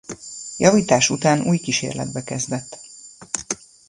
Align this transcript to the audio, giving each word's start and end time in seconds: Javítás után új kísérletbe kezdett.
Javítás 0.57 1.09
után 1.09 1.41
új 1.41 1.57
kísérletbe 1.57 2.23
kezdett. 2.23 2.79